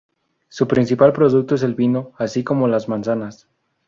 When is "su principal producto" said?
0.49-1.53